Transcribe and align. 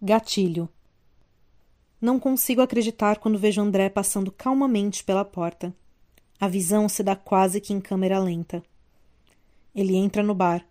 Gatilho. 0.00 0.68
Não 1.98 2.20
consigo 2.20 2.60
acreditar 2.60 3.18
quando 3.18 3.38
vejo 3.38 3.62
André 3.62 3.88
passando 3.88 4.30
calmamente 4.30 5.02
pela 5.02 5.24
porta. 5.24 5.74
A 6.38 6.46
visão 6.46 6.86
se 6.86 7.02
dá 7.02 7.16
quase 7.16 7.62
que 7.62 7.72
em 7.72 7.80
câmera 7.80 8.18
lenta. 8.18 8.62
Ele 9.74 9.96
entra 9.96 10.22
no 10.22 10.34
bar, 10.34 10.68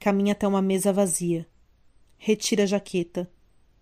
caminha 0.00 0.32
até 0.32 0.48
uma 0.48 0.62
mesa 0.62 0.90
vazia, 0.90 1.46
retira 2.16 2.62
a 2.62 2.66
jaqueta, 2.66 3.30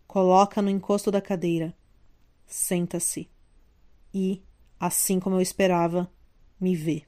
coloca 0.09 0.61
no 0.61 0.69
encosto 0.69 1.09
da 1.09 1.21
cadeira, 1.21 1.73
senta-se 2.45 3.31
e, 4.13 4.43
assim 4.79 5.21
como 5.21 5.37
eu 5.37 5.41
esperava, 5.41 6.11
me 6.61 6.75
vê. 6.75 7.05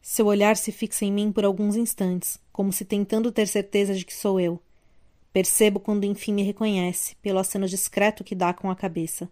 Seu 0.00 0.24
olhar 0.24 0.56
se 0.56 0.72
fixa 0.72 1.04
em 1.04 1.12
mim 1.12 1.30
por 1.30 1.44
alguns 1.44 1.76
instantes, 1.76 2.38
como 2.50 2.72
se 2.72 2.86
tentando 2.86 3.30
ter 3.30 3.46
certeza 3.46 3.94
de 3.94 4.06
que 4.06 4.14
sou 4.14 4.40
eu. 4.40 4.62
Percebo 5.32 5.78
quando 5.78 6.04
enfim 6.04 6.32
me 6.32 6.42
reconhece, 6.42 7.14
pelo 7.22 7.38
aceno 7.38 7.68
discreto 7.68 8.24
que 8.24 8.34
dá 8.34 8.52
com 8.52 8.70
a 8.70 8.76
cabeça. 8.76 9.30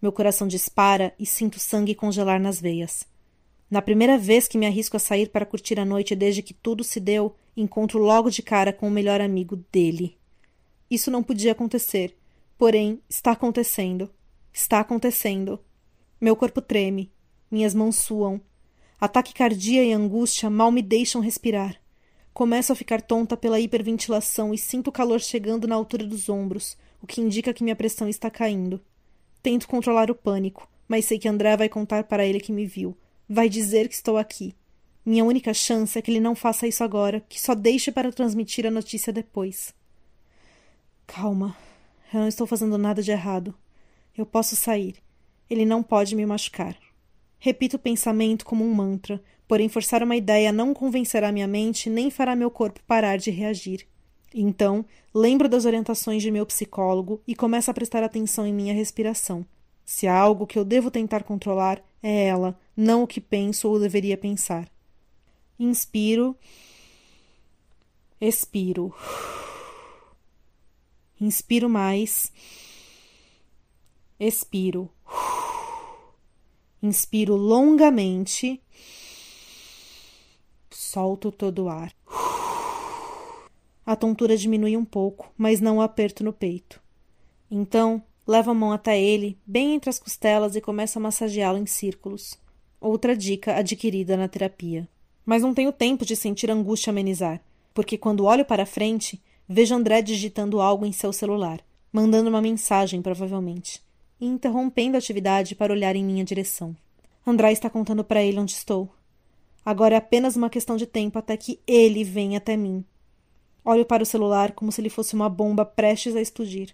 Meu 0.00 0.12
coração 0.12 0.46
dispara 0.46 1.14
e 1.18 1.24
sinto 1.24 1.58
sangue 1.58 1.94
congelar 1.94 2.38
nas 2.38 2.60
veias. 2.60 3.06
Na 3.70 3.80
primeira 3.82 4.18
vez 4.18 4.46
que 4.46 4.58
me 4.58 4.66
arrisco 4.66 4.96
a 4.96 5.00
sair 5.00 5.30
para 5.30 5.46
curtir 5.46 5.80
a 5.80 5.84
noite 5.84 6.14
desde 6.14 6.42
que 6.42 6.54
tudo 6.54 6.84
se 6.84 7.00
deu, 7.00 7.34
encontro 7.56 7.98
logo 7.98 8.30
de 8.30 8.42
cara 8.42 8.72
com 8.72 8.86
o 8.86 8.90
melhor 8.90 9.20
amigo 9.20 9.56
dele. 9.72 10.16
Isso 10.90 11.10
não 11.10 11.22
podia 11.22 11.52
acontecer, 11.52 12.16
porém 12.56 13.00
está 13.08 13.32
acontecendo. 13.32 14.10
Está 14.52 14.80
acontecendo. 14.80 15.58
Meu 16.20 16.36
corpo 16.36 16.60
treme, 16.60 17.10
minhas 17.50 17.74
mãos 17.74 17.96
suam. 17.96 18.40
Ataque 19.00 19.34
cardíaco 19.34 19.88
e 19.88 19.92
angústia 19.92 20.48
mal 20.48 20.70
me 20.70 20.80
deixam 20.80 21.20
respirar. 21.20 21.80
Começo 22.36 22.70
a 22.70 22.76
ficar 22.76 23.00
tonta 23.00 23.34
pela 23.34 23.58
hiperventilação 23.58 24.52
e 24.52 24.58
sinto 24.58 24.88
o 24.88 24.92
calor 24.92 25.22
chegando 25.22 25.66
na 25.66 25.74
altura 25.74 26.04
dos 26.04 26.28
ombros, 26.28 26.76
o 27.00 27.06
que 27.06 27.22
indica 27.22 27.54
que 27.54 27.64
minha 27.64 27.74
pressão 27.74 28.06
está 28.10 28.30
caindo. 28.30 28.78
Tento 29.42 29.66
controlar 29.66 30.10
o 30.10 30.14
pânico, 30.14 30.68
mas 30.86 31.06
sei 31.06 31.18
que 31.18 31.30
André 31.30 31.56
vai 31.56 31.70
contar 31.70 32.04
para 32.04 32.26
ele 32.26 32.38
que 32.38 32.52
me 32.52 32.66
viu. 32.66 32.94
Vai 33.26 33.48
dizer 33.48 33.88
que 33.88 33.94
estou 33.94 34.18
aqui. 34.18 34.54
Minha 35.02 35.24
única 35.24 35.54
chance 35.54 35.98
é 35.98 36.02
que 36.02 36.10
ele 36.10 36.20
não 36.20 36.34
faça 36.34 36.66
isso 36.66 36.84
agora, 36.84 37.24
que 37.26 37.40
só 37.40 37.54
deixe 37.54 37.90
para 37.90 38.12
transmitir 38.12 38.66
a 38.66 38.70
notícia 38.70 39.10
depois. 39.10 39.72
Calma. 41.06 41.56
Eu 42.12 42.20
não 42.20 42.28
estou 42.28 42.46
fazendo 42.46 42.76
nada 42.76 43.02
de 43.02 43.12
errado. 43.12 43.54
Eu 44.14 44.26
posso 44.26 44.54
sair. 44.54 44.96
Ele 45.48 45.64
não 45.64 45.82
pode 45.82 46.14
me 46.14 46.26
machucar. 46.26 46.76
Repito 47.38 47.76
o 47.76 47.80
pensamento 47.80 48.44
como 48.44 48.64
um 48.64 48.74
mantra, 48.74 49.22
porém 49.46 49.68
forçar 49.68 50.02
uma 50.02 50.16
ideia 50.16 50.52
não 50.52 50.74
convencerá 50.74 51.30
minha 51.30 51.46
mente 51.46 51.88
nem 51.88 52.10
fará 52.10 52.34
meu 52.34 52.50
corpo 52.50 52.80
parar 52.86 53.18
de 53.18 53.30
reagir. 53.30 53.86
Então, 54.34 54.84
lembro 55.14 55.48
das 55.48 55.64
orientações 55.64 56.22
de 56.22 56.30
meu 56.30 56.44
psicólogo 56.44 57.22
e 57.26 57.34
começo 57.34 57.70
a 57.70 57.74
prestar 57.74 58.02
atenção 58.02 58.46
em 58.46 58.52
minha 58.52 58.74
respiração. 58.74 59.46
Se 59.84 60.06
há 60.06 60.18
algo 60.18 60.46
que 60.46 60.58
eu 60.58 60.64
devo 60.64 60.90
tentar 60.90 61.22
controlar, 61.22 61.82
é 62.02 62.26
ela, 62.26 62.58
não 62.76 63.04
o 63.04 63.06
que 63.06 63.20
penso 63.20 63.68
ou 63.68 63.78
deveria 63.78 64.16
pensar. 64.16 64.68
Inspiro. 65.58 66.36
Expiro. 68.20 68.94
Inspiro 71.20 71.68
mais. 71.68 72.32
Expiro. 74.18 74.90
Inspiro 76.82 77.34
longamente. 77.34 78.62
Solto 80.70 81.32
todo 81.32 81.64
o 81.64 81.68
ar. 81.68 81.92
A 83.84 83.94
tontura 83.94 84.36
diminui 84.36 84.76
um 84.76 84.84
pouco, 84.84 85.32
mas 85.38 85.60
não 85.60 85.78
o 85.78 85.80
aperto 85.80 86.24
no 86.24 86.32
peito. 86.32 86.80
Então, 87.50 88.02
levo 88.26 88.50
a 88.50 88.54
mão 88.54 88.72
até 88.72 89.00
ele, 89.00 89.38
bem 89.46 89.74
entre 89.74 89.88
as 89.88 89.98
costelas, 89.98 90.56
e 90.56 90.60
começo 90.60 90.98
a 90.98 91.02
massageá-lo 91.02 91.58
em 91.58 91.66
círculos. 91.66 92.36
Outra 92.80 93.16
dica 93.16 93.56
adquirida 93.56 94.16
na 94.16 94.26
terapia. 94.26 94.88
Mas 95.24 95.42
não 95.42 95.54
tenho 95.54 95.72
tempo 95.72 96.04
de 96.04 96.16
sentir 96.16 96.50
angústia 96.50 96.90
amenizar, 96.90 97.40
porque 97.72 97.96
quando 97.96 98.24
olho 98.24 98.44
para 98.44 98.66
frente, 98.66 99.22
vejo 99.48 99.74
André 99.74 100.02
digitando 100.02 100.60
algo 100.60 100.84
em 100.84 100.92
seu 100.92 101.12
celular, 101.12 101.60
mandando 101.92 102.28
uma 102.28 102.42
mensagem, 102.42 103.00
provavelmente, 103.00 103.82
e 104.20 104.26
interrompendo 104.26 104.96
a 104.96 104.98
atividade 104.98 105.54
para 105.54 105.72
olhar 105.72 105.96
em 105.96 106.04
minha 106.04 106.24
direção. 106.24 106.76
André 107.26 107.52
está 107.52 107.68
contando 107.68 108.04
para 108.04 108.22
ele 108.22 108.38
onde 108.38 108.52
estou. 108.52 108.88
Agora 109.64 109.94
é 109.94 109.98
apenas 109.98 110.36
uma 110.36 110.50
questão 110.50 110.76
de 110.76 110.86
tempo 110.86 111.18
até 111.18 111.36
que 111.36 111.60
ele 111.66 112.04
venha 112.04 112.38
até 112.38 112.56
mim 112.56 112.84
Olho 113.68 113.84
para 113.84 114.04
o 114.04 114.06
celular 114.06 114.52
como 114.52 114.70
se 114.70 114.80
ele 114.80 114.88
fosse 114.88 115.16
uma 115.16 115.28
bomba 115.28 115.64
prestes 115.64 116.14
a 116.14 116.20
explodir. 116.20 116.72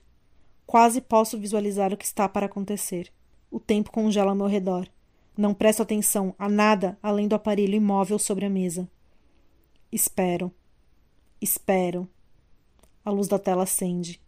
Quase 0.67 1.01
posso 1.01 1.39
visualizar 1.39 1.91
o 1.91 1.97
que 1.97 2.05
está 2.05 2.29
para 2.29 2.45
acontecer. 2.45 3.11
O 3.51 3.59
tempo 3.59 3.91
congela 3.91 4.31
ao 4.31 4.37
meu 4.37 4.47
redor. 4.47 4.87
Não 5.35 5.55
presto 5.55 5.81
atenção 5.81 6.35
a 6.39 6.51
nada 6.51 6.99
além 7.03 7.27
do 7.27 7.35
aparelho 7.35 7.75
imóvel 7.75 8.19
sobre 8.19 8.45
a 8.45 8.51
mesa. 8.51 8.87
Espero. 9.91 10.53
Espero. 11.41 12.07
A 13.03 13.11
luz 13.11 13.27
da 13.27 13.39
tela 13.39 13.63
acende. 13.63 14.21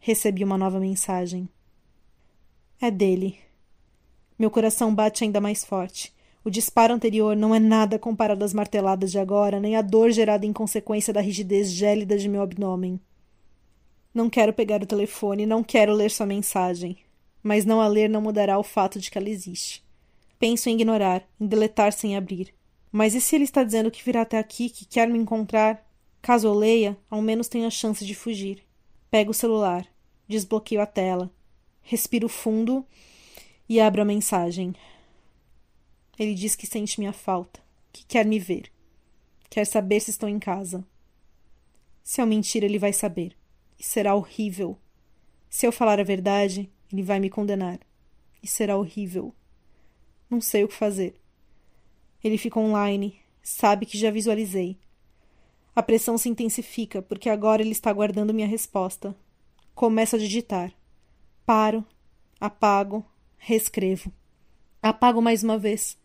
Recebi 0.00 0.42
uma 0.42 0.58
nova 0.58 0.80
mensagem. 0.80 1.48
É 2.80 2.90
dele. 2.90 3.38
Meu 4.38 4.50
coração 4.50 4.94
bate 4.94 5.24
ainda 5.24 5.40
mais 5.40 5.64
forte. 5.64 6.14
O 6.44 6.50
disparo 6.50 6.92
anterior 6.92 7.34
não 7.34 7.54
é 7.54 7.58
nada 7.58 7.98
comparado 7.98 8.44
às 8.44 8.52
marteladas 8.52 9.10
de 9.10 9.18
agora, 9.18 9.58
nem 9.58 9.76
à 9.76 9.82
dor 9.82 10.10
gerada 10.10 10.44
em 10.44 10.52
consequência 10.52 11.12
da 11.12 11.22
rigidez 11.22 11.72
gélida 11.72 12.18
de 12.18 12.28
meu 12.28 12.42
abdômen. 12.42 13.00
Não 14.12 14.28
quero 14.28 14.52
pegar 14.52 14.82
o 14.82 14.86
telefone, 14.86 15.46
não 15.46 15.64
quero 15.64 15.94
ler 15.94 16.10
sua 16.10 16.26
mensagem. 16.26 16.98
Mas 17.42 17.64
não 17.64 17.80
a 17.80 17.88
ler 17.88 18.10
não 18.10 18.20
mudará 18.20 18.58
o 18.58 18.62
fato 18.62 19.00
de 19.00 19.10
que 19.10 19.16
ela 19.16 19.30
existe. 19.30 19.82
Penso 20.38 20.68
em 20.68 20.74
ignorar, 20.74 21.26
em 21.40 21.46
deletar 21.46 21.92
sem 21.94 22.14
abrir. 22.14 22.52
Mas 22.92 23.14
e 23.14 23.22
se 23.22 23.34
ele 23.34 23.44
está 23.44 23.64
dizendo 23.64 23.90
que 23.90 24.04
virá 24.04 24.20
até 24.20 24.38
aqui, 24.38 24.68
que 24.68 24.84
quer 24.84 25.08
me 25.08 25.18
encontrar? 25.18 25.82
Caso 26.20 26.46
eu 26.46 26.54
leia, 26.54 26.96
ao 27.10 27.22
menos 27.22 27.48
tenho 27.48 27.66
a 27.66 27.70
chance 27.70 28.04
de 28.04 28.14
fugir. 28.14 28.62
Pego 29.10 29.30
o 29.30 29.34
celular, 29.34 29.86
desbloqueio 30.28 30.80
a 30.80 30.86
tela, 30.86 31.30
respiro 31.86 32.28
fundo 32.28 32.84
e 33.68 33.80
abro 33.80 34.02
a 34.02 34.04
mensagem. 34.04 34.74
Ele 36.18 36.34
diz 36.34 36.56
que 36.56 36.66
sente 36.66 36.98
minha 36.98 37.12
falta, 37.12 37.60
que 37.92 38.04
quer 38.04 38.26
me 38.26 38.40
ver. 38.40 38.72
Quer 39.48 39.64
saber 39.64 40.00
se 40.00 40.10
estou 40.10 40.28
em 40.28 40.40
casa. 40.40 40.84
Se 42.02 42.20
eu 42.20 42.26
mentir, 42.26 42.64
ele 42.64 42.78
vai 42.78 42.92
saber. 42.92 43.36
E 43.78 43.84
será 43.84 44.16
horrível. 44.16 44.76
Se 45.48 45.64
eu 45.64 45.70
falar 45.70 46.00
a 46.00 46.04
verdade, 46.04 46.68
ele 46.92 47.04
vai 47.04 47.20
me 47.20 47.30
condenar. 47.30 47.78
E 48.42 48.48
será 48.48 48.76
horrível. 48.76 49.32
Não 50.28 50.40
sei 50.40 50.64
o 50.64 50.68
que 50.68 50.74
fazer. 50.74 51.14
Ele 52.22 52.36
fica 52.36 52.58
online, 52.58 53.16
sabe 53.42 53.86
que 53.86 53.96
já 53.96 54.10
visualizei. 54.10 54.76
A 55.74 55.82
pressão 55.84 56.18
se 56.18 56.28
intensifica, 56.28 57.00
porque 57.00 57.28
agora 57.28 57.62
ele 57.62 57.70
está 57.70 57.90
aguardando 57.90 58.34
minha 58.34 58.48
resposta. 58.48 59.14
Começo 59.72 60.16
a 60.16 60.18
digitar. 60.18 60.72
Paro, 61.46 61.86
apago, 62.40 63.06
reescrevo. 63.38 64.12
Apago 64.82 65.22
mais 65.22 65.44
uma 65.44 65.56
vez. 65.56 65.96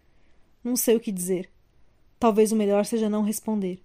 Não 0.63 0.75
sei 0.75 0.95
o 0.95 0.99
que 0.99 1.11
dizer. 1.11 1.49
Talvez 2.19 2.51
o 2.51 2.55
melhor 2.55 2.85
seja 2.85 3.09
não 3.09 3.23
responder. 3.23 3.81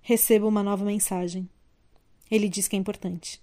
Recebo 0.00 0.48
uma 0.48 0.62
nova 0.62 0.86
mensagem. 0.86 1.46
Ele 2.30 2.48
diz 2.48 2.66
que 2.66 2.74
é 2.74 2.78
importante. 2.78 3.38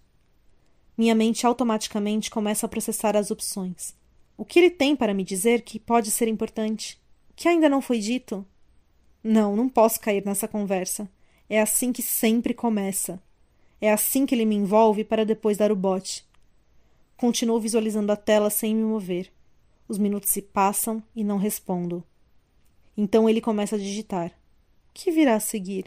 Minha 0.97 1.13
mente 1.13 1.45
automaticamente 1.45 2.31
começa 2.31 2.65
a 2.65 2.69
processar 2.69 3.15
as 3.15 3.29
opções. 3.29 3.95
O 4.35 4.43
que 4.43 4.57
ele 4.57 4.71
tem 4.71 4.95
para 4.95 5.13
me 5.13 5.23
dizer 5.23 5.61
que 5.61 5.79
pode 5.79 6.09
ser 6.09 6.27
importante? 6.27 6.99
Que 7.35 7.47
ainda 7.47 7.69
não 7.69 7.79
foi 7.79 7.99
dito? 7.99 8.43
Não, 9.23 9.55
não 9.55 9.69
posso 9.69 9.99
cair 9.99 10.25
nessa 10.25 10.47
conversa. 10.47 11.07
É 11.47 11.61
assim 11.61 11.93
que 11.93 12.01
sempre 12.01 12.55
começa. 12.55 13.21
É 13.79 13.91
assim 13.91 14.25
que 14.25 14.33
ele 14.33 14.45
me 14.45 14.55
envolve 14.55 15.03
para 15.03 15.23
depois 15.23 15.57
dar 15.57 15.71
o 15.71 15.75
bote. 15.75 16.24
Continuo 17.17 17.59
visualizando 17.59 18.11
a 18.11 18.15
tela 18.15 18.49
sem 18.49 18.75
me 18.75 18.83
mover. 18.83 19.31
Os 19.87 19.97
minutos 19.97 20.29
se 20.29 20.41
passam 20.41 21.01
e 21.15 21.23
não 21.23 21.37
respondo. 21.37 22.03
Então 22.97 23.29
ele 23.29 23.39
começa 23.39 23.75
a 23.75 23.79
digitar. 23.79 24.31
Que 24.93 25.11
virá 25.11 25.35
a 25.35 25.39
seguir? 25.39 25.85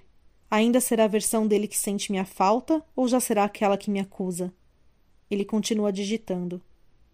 Ainda 0.51 0.81
será 0.81 1.05
a 1.05 1.09
versão 1.09 1.47
dele 1.47 1.69
que 1.69 1.77
sente 1.77 2.11
minha 2.11 2.25
falta 2.25 2.83
ou 2.97 3.07
já 3.07 3.21
será 3.21 3.45
aquela 3.45 3.77
que 3.77 3.91
me 3.91 4.01
acusa? 4.01 4.53
Ele 5.31 5.45
continua 5.45 5.93
digitando. 5.93 6.63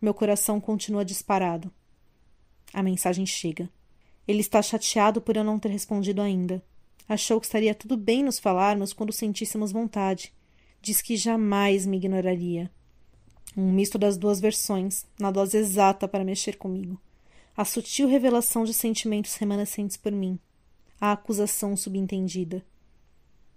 Meu 0.01 0.15
coração 0.15 0.61
continua 0.61 1.05
disparado. 1.05 1.73
A 2.73 2.83
mensagem 2.83 3.27
chega. 3.27 3.69
Ele 4.27 4.41
está 4.41 4.63
chateado 4.63 5.21
por 5.21 5.37
eu 5.37 5.43
não 5.43 5.59
ter 5.59 5.71
respondido 5.71 6.23
ainda. 6.23 6.63
Achou 7.09 7.41
que 7.41 7.47
estaria 7.47 7.75
tudo 7.75 7.97
bem 7.97 8.23
nos 8.23 8.39
falarmos 8.39 8.93
quando 8.93 9.13
sentíssemos 9.13 9.73
vontade. 9.73 10.33
Diz 10.81 11.03
que 11.03 11.17
jamais 11.17 11.85
me 11.85 11.97
ignoraria. 11.97 12.71
Um 13.57 13.73
misto 13.73 13.99
das 13.99 14.17
duas 14.17 14.41
versões, 14.41 15.07
na 15.19 15.31
dose 15.31 15.57
exata 15.57 16.09
para 16.09 16.25
mexer 16.25 16.57
comigo 16.57 17.01
a 17.57 17.65
sutil 17.65 18.09
revelação 18.09 18.65
de 18.65 18.75
sentimentos 18.75 19.37
remanescentes 19.37 19.97
por 19.97 20.11
mim, 20.11 20.39
a 21.01 21.13
acusação 21.13 21.77
subentendida. 21.77 22.65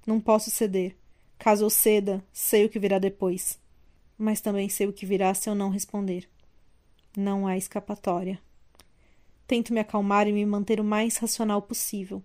Não 0.06 0.20
posso 0.20 0.52
ceder. 0.52 0.96
Caso 1.40 1.66
eu 1.66 1.70
ceda, 1.70 2.24
sei 2.32 2.66
o 2.66 2.70
que 2.70 2.80
virá 2.80 3.00
depois. 3.00 3.60
mas 4.20 4.42
também 4.42 4.68
sei 4.68 4.88
o 4.88 4.94
que 4.94 5.06
virá 5.06 5.32
se 5.36 5.48
eu 5.48 5.54
não 5.54 5.70
responder. 5.70 6.28
Não 7.16 7.46
há 7.46 7.56
escapatória. 7.56 8.40
Tento 9.46 9.72
me 9.72 9.80
acalmar 9.80 10.28
e 10.28 10.34
me 10.34 10.44
manter 10.44 10.80
o 10.80 10.84
mais 10.84 11.18
racional 11.18 11.62
possível. 11.62 12.24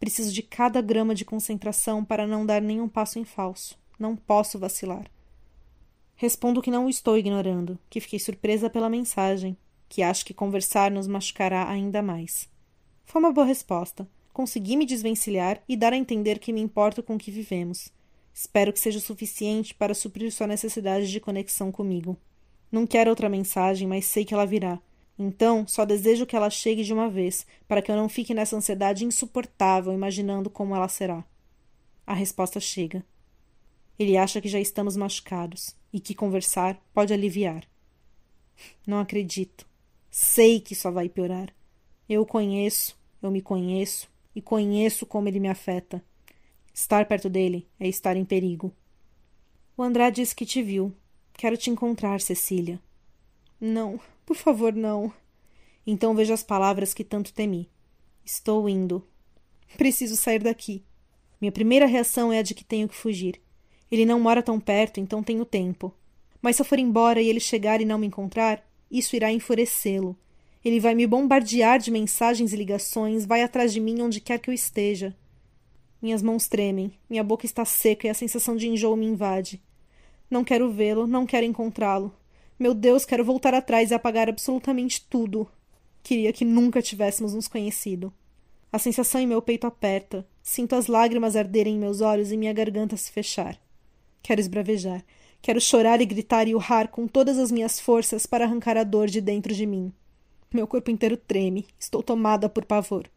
Preciso 0.00 0.32
de 0.32 0.42
cada 0.42 0.80
grama 0.80 1.14
de 1.14 1.26
concentração 1.26 2.02
para 2.02 2.26
não 2.26 2.46
dar 2.46 2.62
nenhum 2.62 2.88
passo 2.88 3.18
em 3.18 3.24
falso. 3.24 3.78
Não 3.98 4.16
posso 4.16 4.58
vacilar. 4.58 5.10
Respondo 6.16 6.62
que 6.62 6.70
não 6.70 6.86
o 6.86 6.90
estou 6.90 7.18
ignorando, 7.18 7.78
que 7.90 8.00
fiquei 8.00 8.18
surpresa 8.18 8.70
pela 8.70 8.88
mensagem, 8.88 9.56
que 9.88 10.02
acho 10.02 10.24
que 10.24 10.32
conversar 10.32 10.90
nos 10.90 11.06
machucará 11.06 11.68
ainda 11.68 12.00
mais. 12.00 12.48
Foi 13.04 13.20
uma 13.20 13.32
boa 13.32 13.46
resposta. 13.46 14.08
Consegui 14.32 14.76
me 14.76 14.86
desvencilhar 14.86 15.62
e 15.68 15.76
dar 15.76 15.92
a 15.92 15.96
entender 15.96 16.38
que 16.38 16.52
me 16.52 16.60
importo 16.60 17.02
com 17.02 17.14
o 17.14 17.18
que 17.18 17.30
vivemos. 17.30 17.90
Espero 18.32 18.72
que 18.72 18.80
seja 18.80 18.98
o 18.98 19.02
suficiente 19.02 19.74
para 19.74 19.94
suprir 19.94 20.32
sua 20.32 20.46
necessidade 20.46 21.10
de 21.10 21.20
conexão 21.20 21.70
comigo. 21.70 22.16
Não 22.70 22.86
quero 22.86 23.10
outra 23.10 23.28
mensagem, 23.28 23.86
mas 23.86 24.06
sei 24.06 24.24
que 24.24 24.34
ela 24.34 24.44
virá. 24.44 24.78
Então, 25.18 25.66
só 25.66 25.84
desejo 25.84 26.26
que 26.26 26.36
ela 26.36 26.50
chegue 26.50 26.82
de 26.82 26.92
uma 26.92 27.08
vez, 27.08 27.46
para 27.66 27.80
que 27.80 27.90
eu 27.90 27.96
não 27.96 28.08
fique 28.08 28.34
nessa 28.34 28.56
ansiedade 28.56 29.04
insuportável 29.04 29.92
imaginando 29.92 30.50
como 30.50 30.74
ela 30.74 30.88
será. 30.88 31.24
A 32.06 32.12
resposta 32.12 32.60
chega. 32.60 33.04
Ele 33.98 34.16
acha 34.16 34.40
que 34.40 34.48
já 34.48 34.60
estamos 34.60 34.96
machucados 34.96 35.74
e 35.92 36.00
que 36.00 36.14
conversar 36.14 36.80
pode 36.92 37.12
aliviar. 37.12 37.66
Não 38.86 38.98
acredito. 38.98 39.66
Sei 40.10 40.60
que 40.60 40.74
só 40.74 40.90
vai 40.90 41.08
piorar. 41.08 41.54
Eu 42.08 42.22
o 42.22 42.26
conheço, 42.26 42.96
eu 43.22 43.30
me 43.30 43.42
conheço 43.42 44.08
e 44.34 44.40
conheço 44.40 45.06
como 45.06 45.28
ele 45.28 45.40
me 45.40 45.48
afeta. 45.48 46.04
Estar 46.72 47.06
perto 47.06 47.28
dele 47.28 47.66
é 47.80 47.88
estar 47.88 48.16
em 48.16 48.24
perigo. 48.24 48.72
O 49.76 49.82
André 49.82 50.10
disse 50.10 50.34
que 50.34 50.46
te 50.46 50.62
viu. 50.62 50.94
Quero 51.34 51.56
te 51.56 51.70
encontrar, 51.70 52.20
Cecília. 52.20 52.80
Não, 53.60 53.98
por 54.24 54.36
favor, 54.36 54.74
não. 54.74 55.12
Então 55.86 56.14
veja 56.14 56.34
as 56.34 56.42
palavras 56.42 56.92
que 56.92 57.04
tanto 57.04 57.32
temi. 57.32 57.70
Estou 58.24 58.68
indo. 58.68 59.06
Preciso 59.76 60.16
sair 60.16 60.42
daqui. 60.42 60.84
Minha 61.40 61.52
primeira 61.52 61.86
reação 61.86 62.32
é 62.32 62.38
a 62.38 62.42
de 62.42 62.54
que 62.54 62.64
tenho 62.64 62.88
que 62.88 62.94
fugir. 62.94 63.40
Ele 63.90 64.04
não 64.04 64.20
mora 64.20 64.42
tão 64.42 64.58
perto, 64.58 65.00
então 65.00 65.22
tenho 65.22 65.44
tempo. 65.44 65.94
Mas 66.42 66.56
se 66.56 66.62
eu 66.62 66.66
for 66.66 66.78
embora 66.78 67.20
e 67.20 67.28
ele 67.28 67.40
chegar 67.40 67.80
e 67.80 67.84
não 67.84 67.98
me 67.98 68.06
encontrar, 68.06 68.64
isso 68.90 69.16
irá 69.16 69.32
enfurecê-lo. 69.32 70.16
Ele 70.64 70.80
vai 70.80 70.94
me 70.94 71.06
bombardear 71.06 71.78
de 71.78 71.90
mensagens 71.90 72.52
e 72.52 72.56
ligações, 72.56 73.24
vai 73.24 73.42
atrás 73.42 73.72
de 73.72 73.80
mim 73.80 74.02
onde 74.02 74.20
quer 74.20 74.38
que 74.38 74.50
eu 74.50 74.54
esteja. 74.54 75.14
Minhas 76.02 76.22
mãos 76.22 76.48
tremem, 76.48 76.92
minha 77.08 77.22
boca 77.22 77.46
está 77.46 77.64
seca 77.64 78.06
e 78.06 78.10
a 78.10 78.14
sensação 78.14 78.56
de 78.56 78.68
enjoo 78.68 78.96
me 78.96 79.06
invade. 79.06 79.62
Não 80.30 80.44
quero 80.44 80.70
vê-lo, 80.70 81.06
não 81.06 81.24
quero 81.24 81.46
encontrá-lo. 81.46 82.12
Meu 82.58 82.74
Deus, 82.74 83.04
quero 83.04 83.24
voltar 83.24 83.54
atrás 83.54 83.90
e 83.90 83.94
apagar 83.94 84.28
absolutamente 84.28 85.04
tudo. 85.08 85.48
Queria 86.02 86.32
que 86.32 86.44
nunca 86.44 86.82
tivéssemos 86.82 87.34
nos 87.34 87.48
conhecido. 87.48 88.12
A 88.72 88.78
sensação 88.78 89.20
em 89.20 89.26
meu 89.26 89.40
peito 89.40 89.66
aperta. 89.66 90.26
Sinto 90.42 90.74
as 90.74 90.86
lágrimas 90.86 91.36
arderem 91.36 91.76
em 91.76 91.78
meus 91.78 92.00
olhos 92.00 92.30
e 92.30 92.36
minha 92.36 92.52
garganta 92.52 92.96
se 92.96 93.10
fechar. 93.10 93.60
Quero 94.26 94.40
esbravejar. 94.40 95.04
Quero 95.40 95.60
chorar 95.60 96.00
e 96.00 96.04
gritar 96.04 96.48
e 96.48 96.54
urrar 96.56 96.88
com 96.88 97.06
todas 97.06 97.38
as 97.38 97.52
minhas 97.52 97.78
forças 97.78 98.26
para 98.26 98.44
arrancar 98.44 98.76
a 98.76 98.82
dor 98.82 99.06
de 99.06 99.20
dentro 99.20 99.54
de 99.54 99.64
mim. 99.64 99.92
Meu 100.52 100.66
corpo 100.66 100.90
inteiro 100.90 101.16
treme. 101.16 101.64
Estou 101.78 102.02
tomada 102.02 102.48
por 102.48 102.64
pavor. 102.64 103.08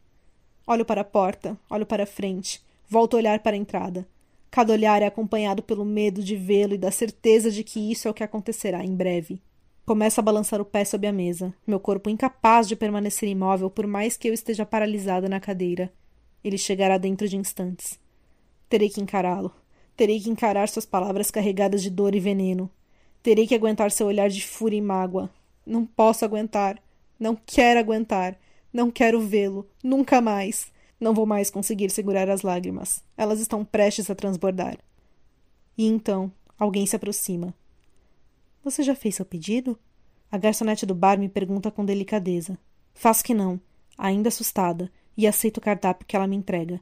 Olho 0.68 0.86
para 0.86 1.02
a 1.02 1.04
porta, 1.04 1.58
olho 1.68 1.84
para 1.84 2.04
a 2.04 2.06
frente, 2.06 2.64
volto 2.88 3.16
a 3.16 3.18
olhar 3.18 3.40
para 3.40 3.56
a 3.56 3.60
entrada. 3.60 4.08
Cada 4.52 4.72
olhar 4.72 5.02
é 5.02 5.08
acompanhado 5.08 5.64
pelo 5.64 5.84
medo 5.84 6.22
de 6.22 6.36
vê-lo 6.36 6.76
e 6.76 6.78
da 6.78 6.92
certeza 6.92 7.50
de 7.50 7.64
que 7.64 7.92
isso 7.92 8.08
é 8.08 8.12
o 8.12 8.14
que 8.14 8.24
acontecerá 8.24 8.86
em 8.86 8.96
breve. 8.96 9.42
Começo 9.88 10.20
a 10.20 10.24
balançar 10.24 10.62
o 10.62 10.66
pé 10.66 10.86
sob 10.86 11.08
a 11.08 11.12
mesa, 11.12 11.52
meu 11.66 11.80
corpo 11.80 12.12
incapaz 12.12 12.68
de 12.68 12.76
permanecer 12.76 13.28
imóvel 13.28 13.72
por 13.72 13.88
mais 13.88 14.16
que 14.16 14.30
eu 14.30 14.34
esteja 14.36 14.64
paralisada 14.64 15.28
na 15.28 15.40
cadeira. 15.40 15.92
Ele 16.44 16.60
chegará 16.60 17.00
dentro 17.00 17.28
de 17.28 17.36
instantes. 17.36 18.00
Terei 18.70 18.90
que 18.90 19.02
encará-lo. 19.02 19.52
Terei 20.00 20.18
que 20.18 20.30
encarar 20.30 20.70
suas 20.70 20.86
palavras 20.86 21.30
carregadas 21.30 21.84
de 21.84 21.90
dor 21.90 22.16
e 22.16 22.22
veneno. 22.22 22.72
Terei 23.22 23.46
que 23.46 23.54
aguentar 23.54 23.92
seu 23.92 24.08
olhar 24.08 24.30
de 24.30 24.48
fúria 24.48 24.78
e 24.78 24.82
mágoa. 24.82 25.30
Não 25.66 25.86
posso 25.86 26.24
aguentar. 26.24 26.82
Não 27.20 27.36
quero 27.36 27.82
aguentar. 27.82 28.40
Não 28.72 28.90
quero 28.90 29.20
vê-lo. 29.20 29.68
Nunca 29.84 30.22
mais. 30.22 30.72
Não 31.02 31.14
vou 31.14 31.26
mais 31.26 31.50
conseguir 31.50 31.90
segurar 31.90 32.30
as 32.30 32.44
lágrimas. 32.44 33.04
Elas 33.18 33.42
estão 33.42 33.66
prestes 33.66 34.10
a 34.10 34.16
transbordar. 34.16 34.78
E 35.78 35.86
então, 35.86 36.32
alguém 36.58 36.86
se 36.86 36.96
aproxima. 36.96 37.54
Você 38.64 38.84
já 38.84 38.96
fez 38.96 39.16
seu 39.16 39.26
pedido? 39.26 39.78
A 40.32 40.38
garçonete 40.38 40.86
do 40.86 40.96
bar 40.96 41.20
me 41.20 41.28
pergunta 41.28 41.70
com 41.70 41.84
delicadeza. 41.84 42.58
Faço 42.94 43.22
que 43.22 43.34
não, 43.34 43.60
ainda 43.98 44.30
assustada, 44.30 44.90
e 45.18 45.28
aceito 45.28 45.58
o 45.58 45.62
cardápio 45.62 46.08
que 46.08 46.16
ela 46.16 46.26
me 46.26 46.38
entrega. 46.38 46.80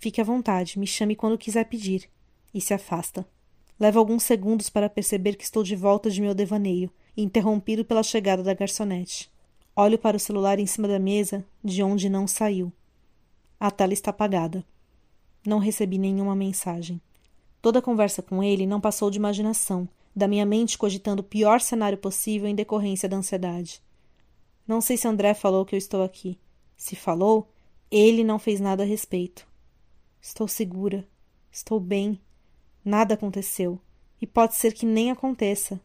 Fique 0.00 0.20
à 0.20 0.24
vontade, 0.24 0.76
me 0.76 0.88
chame 0.88 1.14
quando 1.14 1.38
quiser 1.38 1.66
pedir. 1.66 2.10
E 2.52 2.60
se 2.60 2.74
afasta. 2.74 3.26
Levo 3.78 3.98
alguns 3.98 4.22
segundos 4.22 4.70
para 4.70 4.88
perceber 4.88 5.34
que 5.34 5.44
estou 5.44 5.62
de 5.62 5.74
volta 5.74 6.10
de 6.10 6.20
meu 6.20 6.34
devaneio, 6.34 6.90
interrompido 7.16 7.84
pela 7.84 8.02
chegada 8.02 8.42
da 8.42 8.54
garçonete. 8.54 9.30
Olho 9.74 9.98
para 9.98 10.16
o 10.16 10.20
celular 10.20 10.58
em 10.58 10.66
cima 10.66 10.86
da 10.86 10.98
mesa, 10.98 11.44
de 11.64 11.82
onde 11.82 12.08
não 12.08 12.26
saiu. 12.26 12.72
A 13.58 13.70
tela 13.70 13.92
está 13.92 14.10
apagada. 14.10 14.64
Não 15.46 15.58
recebi 15.58 15.98
nenhuma 15.98 16.36
mensagem. 16.36 17.00
Toda 17.60 17.78
a 17.78 17.82
conversa 17.82 18.22
com 18.22 18.42
ele 18.42 18.66
não 18.66 18.80
passou 18.80 19.10
de 19.10 19.18
imaginação, 19.18 19.88
da 20.14 20.28
minha 20.28 20.44
mente 20.44 20.76
cogitando 20.76 21.20
o 21.20 21.24
pior 21.24 21.60
cenário 21.60 21.96
possível 21.96 22.48
em 22.48 22.54
decorrência 22.54 23.08
da 23.08 23.16
ansiedade. 23.16 23.82
Não 24.66 24.80
sei 24.80 24.96
se 24.96 25.08
André 25.08 25.32
falou 25.34 25.64
que 25.64 25.74
eu 25.74 25.78
estou 25.78 26.02
aqui. 26.02 26.38
Se 26.76 26.94
falou, 26.94 27.48
ele 27.90 28.22
não 28.24 28.38
fez 28.38 28.60
nada 28.60 28.82
a 28.82 28.86
respeito. 28.86 29.46
Estou 30.20 30.46
segura. 30.46 31.06
Estou 31.50 31.80
bem. 31.80 32.20
Nada 32.84 33.14
aconteceu. 33.14 33.78
E 34.20 34.26
pode 34.26 34.54
ser 34.54 34.72
que 34.72 34.86
nem 34.86 35.10
aconteça. 35.10 35.80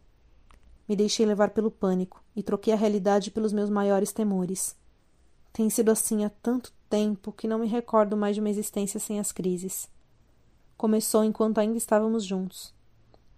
Me 0.88 0.96
deixei 0.96 1.26
levar 1.26 1.50
pelo 1.52 1.70
pânico 1.70 2.24
e 2.36 2.42
troquei 2.42 2.74
a 2.74 2.78
realidade 2.78 3.32
pelos 3.32 3.52
meus 3.52 3.70
maiores 3.70 4.12
temores. 4.12 4.76
Tem 5.52 5.70
sido 5.70 5.90
assim 5.90 6.24
há 6.24 6.30
tanto 6.30 6.72
tempo 6.90 7.32
que 7.32 7.48
não 7.48 7.60
me 7.60 7.68
recordo 7.68 8.16
mais 8.16 8.36
de 8.36 8.40
uma 8.40 8.50
existência 8.50 9.00
sem 9.00 9.20
as 9.20 9.32
crises. 9.32 9.90
Começou 10.78 11.24
enquanto 11.24 11.58
ainda 11.58 11.78
estávamos 11.78 12.24
juntos. 12.24 12.74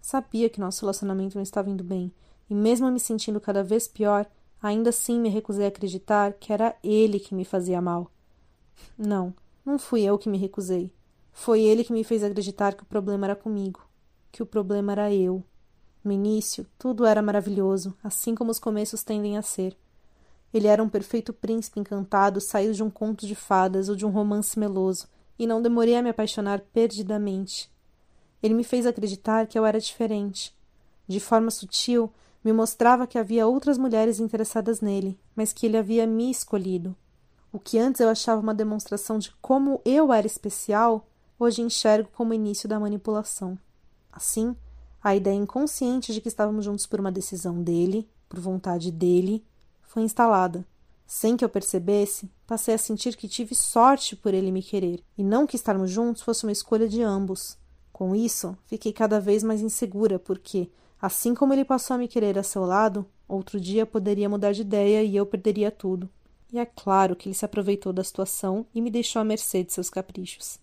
Sabia 0.01 0.49
que 0.49 0.59
nosso 0.59 0.81
relacionamento 0.81 1.35
não 1.35 1.43
estava 1.43 1.69
indo 1.69 1.83
bem, 1.83 2.11
e 2.49 2.53
mesmo 2.53 2.91
me 2.91 2.99
sentindo 2.99 3.39
cada 3.39 3.63
vez 3.63 3.87
pior, 3.87 4.25
ainda 4.61 4.89
assim 4.89 5.19
me 5.19 5.29
recusei 5.29 5.65
a 5.65 5.69
acreditar 5.69 6.33
que 6.33 6.51
era 6.51 6.75
ele 6.83 7.19
que 7.19 7.33
me 7.33 7.45
fazia 7.45 7.81
mal. 7.81 8.11
Não, 8.97 9.33
não 9.65 9.79
fui 9.79 10.01
eu 10.03 10.17
que 10.17 10.29
me 10.29 10.37
recusei. 10.37 10.91
Foi 11.41 11.61
ele 11.61 11.85
que 11.85 11.93
me 11.93 12.03
fez 12.03 12.21
acreditar 12.21 12.73
que 12.73 12.83
o 12.83 12.85
problema 12.85 13.25
era 13.25 13.35
comigo, 13.35 13.87
que 14.29 14.43
o 14.43 14.45
problema 14.45 14.91
era 14.91 15.13
eu. 15.13 15.41
No 16.03 16.11
início, 16.11 16.67
tudo 16.77 17.05
era 17.05 17.21
maravilhoso, 17.21 17.95
assim 18.03 18.35
como 18.35 18.51
os 18.51 18.59
começos 18.59 19.03
tendem 19.03 19.37
a 19.37 19.41
ser. 19.41 19.77
Ele 20.53 20.67
era 20.67 20.83
um 20.83 20.89
perfeito 20.89 21.31
príncipe 21.31 21.79
encantado 21.79 22.41
saído 22.41 22.73
de 22.73 22.83
um 22.83 22.89
conto 22.89 23.25
de 23.25 23.35
fadas 23.35 23.87
ou 23.87 23.95
de 23.95 24.05
um 24.05 24.09
romance 24.09 24.59
meloso, 24.59 25.07
e 25.39 25.47
não 25.47 25.61
demorei 25.61 25.95
a 25.95 26.03
me 26.03 26.09
apaixonar 26.09 26.59
perdidamente. 26.73 27.71
Ele 28.43 28.53
me 28.53 28.65
fez 28.65 28.85
acreditar 28.85 29.47
que 29.47 29.57
eu 29.57 29.65
era 29.65 29.79
diferente. 29.79 30.53
De 31.07 31.21
forma 31.21 31.49
sutil, 31.51 32.11
me 32.43 32.51
mostrava 32.51 33.07
que 33.07 33.17
havia 33.17 33.47
outras 33.47 33.77
mulheres 33.77 34.19
interessadas 34.19 34.81
nele, 34.81 35.17
mas 35.33 35.53
que 35.53 35.65
ele 35.65 35.77
havia 35.77 36.05
me 36.05 36.29
escolhido. 36.29 36.93
O 37.49 37.57
que 37.57 37.79
antes 37.79 38.01
eu 38.01 38.09
achava 38.09 38.41
uma 38.41 38.53
demonstração 38.53 39.17
de 39.17 39.31
como 39.41 39.81
eu 39.85 40.11
era 40.11 40.27
especial, 40.27 41.05
hoje 41.39 41.61
enxergo 41.61 42.09
como 42.13 42.33
início 42.33 42.67
da 42.67 42.79
manipulação. 42.79 43.57
Assim, 44.11 44.55
a 45.01 45.15
ideia 45.15 45.35
inconsciente 45.35 46.13
de 46.13 46.19
que 46.19 46.27
estávamos 46.27 46.65
juntos 46.65 46.85
por 46.85 46.99
uma 46.99 47.11
decisão 47.11 47.63
dele, 47.63 48.07
por 48.27 48.39
vontade 48.39 48.91
dele, 48.91 49.45
foi 49.81 50.03
instalada. 50.03 50.65
Sem 51.07 51.37
que 51.37 51.43
eu 51.43 51.49
percebesse, 51.49 52.29
passei 52.45 52.75
a 52.75 52.77
sentir 52.77 53.15
que 53.15 53.27
tive 53.27 53.55
sorte 53.55 54.15
por 54.15 54.33
ele 54.33 54.51
me 54.51 54.61
querer, 54.61 55.01
e 55.17 55.23
não 55.23 55.47
que 55.47 55.55
estarmos 55.55 55.89
juntos 55.89 56.21
fosse 56.21 56.43
uma 56.43 56.51
escolha 56.51 56.87
de 56.87 57.01
ambos. 57.01 57.57
Com 57.91 58.13
isso, 58.13 58.55
fiquei 58.65 58.93
cada 58.93 59.19
vez 59.19 59.41
mais 59.41 59.61
insegura, 59.61 60.19
porque, 60.19 60.69
assim 61.01 61.33
como 61.33 61.53
ele 61.53 61.65
passou 61.65 61.95
a 61.95 61.97
me 61.97 62.07
querer 62.07 62.37
a 62.37 62.43
seu 62.43 62.63
lado, 62.65 63.05
outro 63.27 63.59
dia 63.59 63.85
poderia 63.85 64.29
mudar 64.29 64.51
de 64.51 64.61
ideia 64.61 65.01
e 65.01 65.15
eu 65.15 65.25
perderia 65.25 65.71
tudo. 65.71 66.09
E 66.51 66.59
é 66.59 66.65
claro 66.65 67.15
que 67.15 67.29
ele 67.29 67.35
se 67.35 67.45
aproveitou 67.45 67.93
da 67.93 68.03
situação 68.03 68.65
e 68.73 68.81
me 68.81 68.91
deixou 68.91 69.21
à 69.21 69.25
mercê 69.25 69.63
de 69.63 69.73
seus 69.73 69.89
caprichos. 69.89 70.59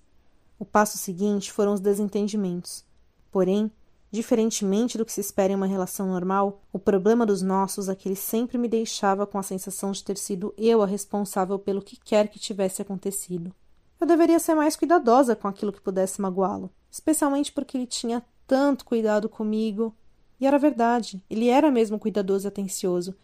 O 0.59 0.65
passo 0.65 0.99
seguinte 0.99 1.53
foram 1.53 1.75
os 1.75 1.81
desentendimentos. 1.81 2.85
Porém, 3.31 3.71
Diferentemente 4.11 4.97
do 4.97 5.05
que 5.05 5.13
se 5.13 5.21
espera 5.21 5.53
em 5.53 5.57
uma 5.57 5.67
relação 5.67 6.07
normal, 6.07 6.63
o 6.73 6.79
problema 6.79 7.27
dos 7.27 7.43
nossos 7.43 7.89
é 7.89 7.95
que 7.95 8.09
ele 8.09 8.17
sempre 8.17 8.57
me 8.57 8.69
deixava 8.69 9.27
com 9.27 9.37
a 9.37 9.43
sensação 9.43 9.91
de 9.91 10.03
ter 10.03 10.17
sido 10.17 10.55
eu 10.57 10.81
a 10.81 10.87
responsável 10.87 11.59
pelo 11.59 11.83
que 11.83 11.99
quer 11.99 12.29
que 12.29 12.39
tivesse 12.39 12.81
acontecido. 12.81 13.53
Eu 14.01 14.07
deveria 14.07 14.39
ser 14.39 14.55
mais 14.55 14.77
cuidadosa 14.77 15.35
com 15.35 15.49
aquilo 15.49 15.73
que 15.73 15.81
pudesse 15.81 16.21
magoá-lo, 16.21 16.71
especialmente 16.91 17.53
porque 17.53 17.77
ele 17.77 17.87
tinha 17.87 18.25
tanto 18.47 18.85
cuidado 18.85 19.29
comigo. 19.29 19.95
E 20.41 20.47
era 20.47 20.59
verdade, 20.59 21.23
ele 21.29 21.49
era 21.49 21.71
mesmo 21.71 21.99
cuidadoso 21.99 22.47
e 22.47 22.49
atencioso, 22.49 23.15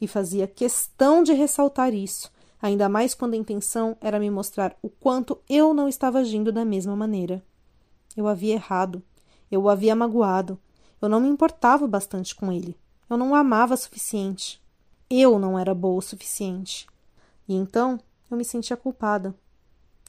e 0.00 0.08
fazia 0.08 0.46
questão 0.46 1.22
de 1.22 1.32
ressaltar 1.32 1.92
isso, 1.92 2.30
ainda 2.60 2.88
mais 2.88 3.14
quando 3.14 3.34
a 3.34 3.36
intenção 3.36 3.96
era 4.00 4.18
me 4.18 4.30
mostrar 4.30 4.76
o 4.82 4.88
quanto 4.88 5.38
eu 5.48 5.72
não 5.72 5.88
estava 5.88 6.18
agindo 6.18 6.52
da 6.52 6.64
mesma 6.64 6.94
maneira. 6.94 7.42
Eu 8.16 8.26
havia 8.26 8.54
errado, 8.54 9.02
eu 9.50 9.62
o 9.62 9.68
havia 9.68 9.94
magoado, 9.94 10.58
eu 11.00 11.08
não 11.08 11.20
me 11.20 11.28
importava 11.28 11.86
bastante 11.86 12.34
com 12.34 12.52
ele, 12.52 12.76
eu 13.08 13.16
não 13.16 13.32
o 13.32 13.34
amava 13.34 13.74
o 13.74 13.76
suficiente. 13.76 14.60
Eu 15.08 15.40
não 15.40 15.58
era 15.58 15.74
boa 15.74 15.98
o 15.98 16.02
suficiente. 16.02 16.86
E 17.48 17.54
então 17.54 17.98
eu 18.30 18.36
me 18.36 18.44
sentia 18.44 18.76
culpada. 18.76 19.34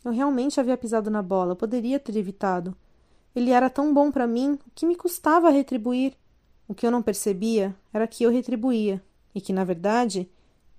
Eu 0.05 0.11
realmente 0.11 0.59
havia 0.59 0.77
pisado 0.77 1.09
na 1.09 1.23
bola, 1.23 1.55
poderia 1.55 1.99
ter 1.99 2.15
evitado. 2.15 2.77
Ele 3.35 3.49
era 3.49 3.69
tão 3.69 3.91
bom 3.91 4.11
para 4.11 4.27
mim, 4.27 4.59
o 4.67 4.71
que 4.75 4.85
me 4.85 4.95
custava 4.95 5.49
retribuir? 5.49 6.13
O 6.67 6.75
que 6.75 6.85
eu 6.85 6.91
não 6.91 7.01
percebia 7.01 7.75
era 7.91 8.05
que 8.05 8.23
eu 8.23 8.31
retribuía, 8.31 9.01
e 9.33 9.41
que, 9.41 9.51
na 9.51 9.63
verdade, 9.63 10.29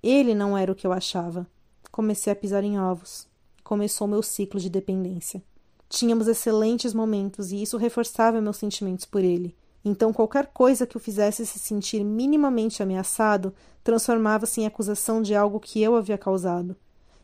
ele 0.01 0.33
não 0.33 0.57
era 0.57 0.71
o 0.71 0.75
que 0.75 0.87
eu 0.87 0.93
achava. 0.93 1.45
Comecei 1.93 2.33
a 2.33 2.35
pisar 2.35 2.63
em 2.63 2.79
ovos. 2.79 3.27
Começou 3.63 4.07
meu 4.07 4.23
ciclo 4.23 4.59
de 4.59 4.67
dependência. 4.67 5.43
Tínhamos 5.87 6.27
excelentes 6.27 6.91
momentos 6.91 7.51
e 7.51 7.61
isso 7.61 7.77
reforçava 7.77 8.41
meus 8.41 8.57
sentimentos 8.57 9.05
por 9.05 9.23
ele. 9.23 9.55
Então, 9.85 10.11
qualquer 10.11 10.47
coisa 10.47 10.87
que 10.87 10.97
o 10.97 10.99
fizesse 10.99 11.45
se 11.45 11.59
sentir 11.59 12.03
minimamente 12.03 12.81
ameaçado 12.81 13.53
transformava-se 13.83 14.59
em 14.59 14.65
acusação 14.65 15.21
de 15.21 15.35
algo 15.35 15.59
que 15.59 15.83
eu 15.83 15.95
havia 15.95 16.17
causado. 16.17 16.75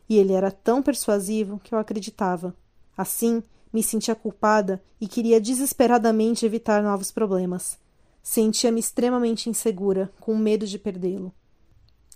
E 0.08 0.16
ele 0.16 0.34
era 0.34 0.52
tão 0.52 0.80
persuasivo 0.80 1.60
que 1.64 1.74
eu 1.74 1.78
acreditava. 1.80 2.54
Assim, 2.96 3.42
me 3.72 3.82
sentia 3.82 4.14
culpada 4.14 4.80
e 5.00 5.08
queria 5.08 5.40
desesperadamente 5.40 6.46
evitar 6.46 6.80
novos 6.80 7.10
problemas. 7.10 7.76
Sentia-me 8.22 8.78
extremamente 8.78 9.50
insegura, 9.50 10.12
com 10.20 10.36
medo 10.36 10.64
de 10.64 10.78
perdê-lo. 10.78 11.34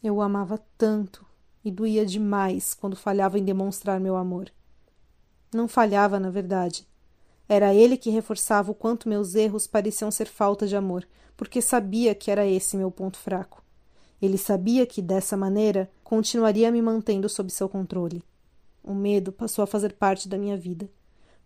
Eu 0.00 0.14
o 0.14 0.22
amava 0.22 0.62
tanto 0.78 1.23
e 1.64 1.70
doía 1.70 2.04
demais 2.04 2.74
quando 2.74 2.94
falhava 2.94 3.38
em 3.38 3.44
demonstrar 3.44 3.98
meu 3.98 4.16
amor. 4.16 4.52
Não 5.52 5.66
falhava, 5.66 6.20
na 6.20 6.30
verdade. 6.30 6.86
Era 7.48 7.74
ele 7.74 7.96
que 7.96 8.10
reforçava 8.10 8.70
o 8.70 8.74
quanto 8.74 9.08
meus 9.08 9.34
erros 9.34 9.66
pareciam 9.66 10.10
ser 10.10 10.26
falta 10.26 10.66
de 10.66 10.76
amor, 10.76 11.06
porque 11.36 11.60
sabia 11.60 12.14
que 12.14 12.30
era 12.30 12.46
esse 12.46 12.76
meu 12.76 12.90
ponto 12.90 13.18
fraco. 13.18 13.62
Ele 14.20 14.38
sabia 14.38 14.86
que, 14.86 15.02
dessa 15.02 15.36
maneira, 15.36 15.90
continuaria 16.02 16.70
me 16.70 16.80
mantendo 16.80 17.28
sob 17.28 17.50
seu 17.50 17.68
controle. 17.68 18.22
O 18.82 18.94
medo 18.94 19.32
passou 19.32 19.62
a 19.62 19.66
fazer 19.66 19.94
parte 19.94 20.28
da 20.28 20.38
minha 20.38 20.56
vida. 20.56 20.88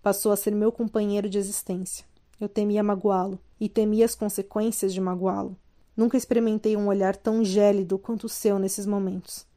Passou 0.02 0.32
a 0.32 0.36
ser 0.36 0.52
meu 0.52 0.70
companheiro 0.70 1.28
de 1.28 1.38
existência. 1.38 2.04
Eu 2.40 2.48
temia 2.48 2.82
magoá-lo 2.82 3.38
e 3.60 3.68
temia 3.68 4.04
as 4.04 4.14
consequências 4.14 4.94
de 4.94 5.00
magoá-lo. 5.00 5.56
Nunca 5.96 6.16
experimentei 6.16 6.76
um 6.76 6.86
olhar 6.86 7.16
tão 7.16 7.44
gélido 7.44 7.98
quanto 7.98 8.24
o 8.24 8.28
seu 8.28 8.58
nesses 8.58 8.86
momentos. 8.86 9.47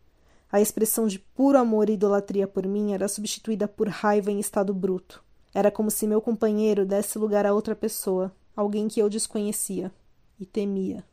A 0.52 0.60
expressão 0.60 1.08
de 1.08 1.18
puro 1.18 1.58
amor 1.58 1.90
e 1.90 1.94
idolatria 1.94 2.46
por 2.46 2.68
mim 2.68 2.94
era 2.94 3.08
substituída 3.08 3.70
por 3.70 3.88
raiva 3.88 4.30
em 4.30 4.40
estado 4.40 4.74
bruto. 4.74 5.24
Era 5.54 5.72
como 5.72 5.90
se 5.90 6.06
meu 6.06 6.20
companheiro 6.20 6.86
desse 6.86 7.18
lugar 7.18 7.46
a 7.46 7.54
outra 7.54 7.74
pessoa, 7.74 8.36
alguém 8.54 8.90
que 8.90 9.02
eu 9.02 9.08
desconhecia 9.08 9.92
e 10.38 10.46
temia. 10.46 11.06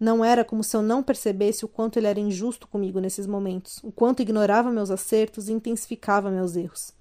Não 0.00 0.24
era 0.24 0.42
como 0.42 0.64
se 0.64 0.74
eu 0.74 0.80
não 0.80 1.02
percebesse 1.02 1.64
o 1.64 1.68
quanto 1.68 1.98
ele 1.98 2.06
era 2.06 2.20
injusto 2.20 2.66
comigo 2.66 2.98
nesses 2.98 3.26
momentos, 3.26 3.78
o 3.82 3.92
quanto 3.92 4.22
ignorava 4.22 4.70
meus 4.70 4.90
acertos 4.90 5.48
e 5.48 5.52
intensificava 5.52 6.30
meus 6.30 6.56
erros. 6.56 6.92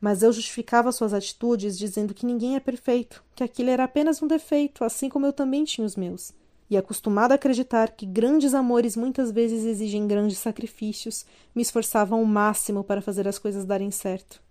Mas 0.00 0.22
eu 0.22 0.32
justificava 0.32 0.92
suas 0.92 1.14
atitudes 1.14 1.78
dizendo 1.78 2.12
que 2.12 2.26
ninguém 2.26 2.56
é 2.56 2.60
perfeito, 2.60 3.24
que 3.36 3.42
aquilo 3.44 3.70
era 3.70 3.84
apenas 3.84 4.20
um 4.20 4.26
defeito, 4.26 4.82
assim 4.82 5.08
como 5.08 5.26
eu 5.26 5.32
também 5.32 5.64
tinha 5.64 5.86
os 5.86 5.96
meus. 5.96 6.32
E 6.74 6.76
acostumada 6.76 7.34
a 7.34 7.36
acreditar 7.36 7.92
que 7.92 8.04
grandes 8.04 8.52
amores 8.52 8.96
muitas 8.96 9.30
vezes 9.30 9.64
exigem 9.64 10.06
grandes 10.06 10.38
sacrifícios, 10.38 11.24
me 11.54 11.62
esforçava 11.62 12.14
ao 12.14 12.24
máximo 12.24 12.82
para 12.82 13.00
fazer 13.00 13.28
as 13.28 13.38
coisas 13.38 13.64
darem 13.64 13.90
certo 13.90 14.42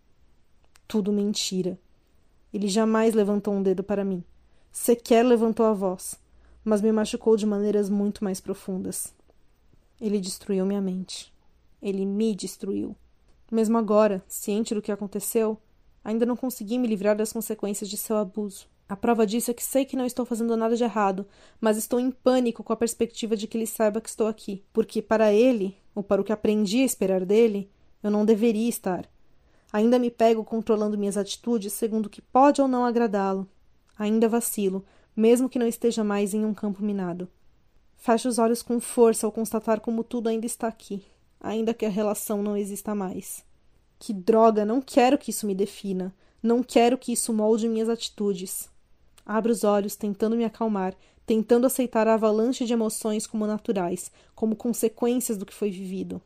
tudo 0.94 1.12
mentira. 1.12 1.80
Ele 2.54 2.68
jamais 2.68 3.16
levantou 3.16 3.54
um 3.54 3.64
dedo 3.64 3.84
para 3.84 4.06
mim. 4.06 4.24
Sequer 4.72 5.24
levantou 5.26 5.66
a 5.66 5.74
voz, 5.74 6.20
mas 6.64 6.82
me 6.82 6.92
machucou 6.92 7.36
de 7.36 7.48
maneiras 7.48 7.90
muito 7.90 8.24
mais 8.24 8.40
profundas. 8.40 9.12
Ele 10.00 10.20
destruiu 10.20 10.68
minha 10.68 10.82
mente. 10.82 11.34
Ele 11.82 12.06
me 12.06 12.36
destruiu. 12.36 12.96
Mesmo 13.52 13.76
agora, 13.76 14.24
ciente 14.28 14.76
do 14.76 14.84
que 14.84 14.92
aconteceu, 14.92 15.58
ainda 16.04 16.28
não 16.28 16.38
consegui 16.38 16.78
me 16.78 16.88
livrar 16.88 17.16
das 17.16 17.34
consequências 17.34 17.90
de 17.90 17.98
seu 17.98 18.18
abuso. 18.18 18.68
A 18.88 18.96
prova 18.96 19.26
disso 19.26 19.50
é 19.50 19.54
que 19.54 19.64
sei 19.64 19.86
que 19.86 19.96
não 19.96 20.06
estou 20.06 20.26
fazendo 20.26 20.56
nada 20.58 20.76
de 20.76 20.84
errado, 20.84 21.26
mas 21.60 21.78
estou 21.78 22.00
em 22.00 22.12
pânico 22.12 22.64
com 22.64 22.74
a 22.74 22.78
perspectiva 22.78 23.36
de 23.36 23.48
que 23.48 23.58
ele 23.58 23.66
saiba 23.66 24.02
que 24.02 24.10
estou 24.10 24.28
aqui, 24.28 24.64
porque 24.74 25.02
para 25.02 25.34
ele, 25.34 25.78
ou 25.96 26.04
para 26.04 26.22
o 26.22 26.24
que 26.24 26.34
aprendi 26.34 26.82
a 26.82 26.86
esperar 26.86 27.26
dele, 27.26 27.72
eu 28.02 28.12
não 28.12 28.26
deveria 28.26 28.70
estar. 28.70 29.10
Ainda 29.72 29.98
me 29.98 30.12
pego 30.12 30.44
controlando 30.44 30.98
minhas 30.98 31.18
atitudes 31.18 31.74
segundo 31.74 32.06
o 32.06 32.10
que 32.10 32.22
pode 32.22 32.62
ou 32.62 32.68
não 32.68 32.86
agradá-lo. 32.86 33.48
Ainda 33.98 34.30
vacilo, 34.30 34.86
mesmo 35.16 35.50
que 35.50 35.58
não 35.58 35.68
esteja 35.68 36.04
mais 36.04 36.34
em 36.34 36.46
um 36.46 36.54
campo 36.54 36.84
minado. 36.84 37.28
Fecho 37.96 38.28
os 38.28 38.38
olhos 38.38 38.62
com 38.62 38.80
força 38.80 39.26
ao 39.26 39.32
constatar 39.32 39.80
como 39.80 40.04
tudo 40.04 40.28
ainda 40.28 40.46
está 40.46 40.68
aqui, 40.68 41.04
ainda 41.40 41.74
que 41.74 41.86
a 41.86 41.90
relação 41.90 42.44
não 42.44 42.58
exista 42.58 42.94
mais. 42.94 43.46
Que 43.98 44.12
droga, 44.12 44.66
não 44.66 44.82
quero 44.82 45.18
que 45.18 45.30
isso 45.30 45.48
me 45.48 45.56
defina. 45.56 46.14
Não 46.42 46.62
quero 46.62 46.98
que 46.98 47.14
isso 47.14 47.34
molde 47.34 47.70
minhas 47.70 47.88
atitudes. 47.88 48.70
Abro 49.26 49.52
os 49.52 49.64
olhos, 49.64 49.96
tentando 49.96 50.36
me 50.36 50.44
acalmar, 50.44 50.96
tentando 51.26 51.66
aceitar 51.66 52.08
a 52.08 52.16
avalanche 52.16 52.66
de 52.66 52.74
emoções 52.74 53.26
como 53.26 53.48
naturais, 53.48 54.12
como 54.36 54.56
consequências 54.56 55.38
do 55.38 55.46
que 55.46 55.54
foi 55.54 55.72
vivido. 55.72 56.22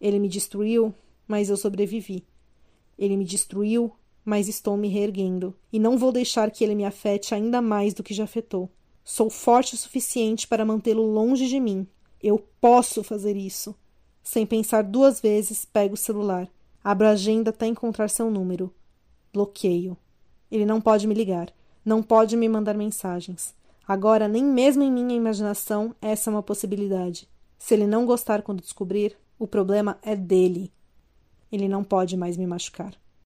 Ele 0.00 0.18
me 0.18 0.28
destruiu, 0.28 0.94
mas 1.26 1.50
eu 1.50 1.56
sobrevivi. 1.56 2.24
Ele 2.98 3.16
me 3.16 3.24
destruiu, 3.24 3.92
mas 4.24 4.48
estou 4.48 4.76
me 4.76 4.88
reerguendo, 4.88 5.54
e 5.72 5.78
não 5.78 5.98
vou 5.98 6.12
deixar 6.12 6.50
que 6.50 6.64
ele 6.64 6.74
me 6.74 6.84
afete 6.84 7.34
ainda 7.34 7.60
mais 7.60 7.94
do 7.94 8.02
que 8.02 8.14
já 8.14 8.24
afetou. 8.24 8.70
Sou 9.04 9.30
forte 9.30 9.74
o 9.74 9.78
suficiente 9.78 10.48
para 10.48 10.64
mantê-lo 10.64 11.02
longe 11.02 11.46
de 11.46 11.60
mim. 11.60 11.86
Eu 12.20 12.44
posso 12.60 13.04
fazer 13.04 13.36
isso. 13.36 13.74
Sem 14.22 14.44
pensar 14.44 14.82
duas 14.82 15.20
vezes, 15.20 15.64
pego 15.64 15.94
o 15.94 15.96
celular. 15.96 16.48
Abro 16.82 17.06
a 17.06 17.10
agenda 17.10 17.50
até 17.50 17.66
encontrar 17.66 18.08
seu 18.08 18.28
número. 18.28 18.74
Bloqueio. 19.32 19.96
Ele 20.50 20.66
não 20.66 20.80
pode 20.80 21.06
me 21.06 21.14
ligar. 21.14 21.52
Não 21.86 22.02
pode 22.02 22.36
me 22.36 22.48
mandar 22.48 22.74
mensagens. 22.74 23.54
Agora, 23.86 24.26
nem 24.26 24.42
mesmo 24.42 24.82
em 24.82 24.90
minha 24.90 25.14
imaginação, 25.14 25.94
essa 26.02 26.28
é 26.28 26.32
uma 26.32 26.42
possibilidade. 26.42 27.28
Se 27.60 27.74
ele 27.74 27.86
não 27.86 28.04
gostar 28.04 28.42
quando 28.42 28.60
descobrir, 28.60 29.16
o 29.38 29.46
problema 29.46 29.96
é 30.02 30.16
dele. 30.16 30.72
Ele 31.50 31.68
não 31.68 31.84
pode 31.84 32.16
mais 32.16 32.36
me 32.36 32.44
machucar. 32.44 32.92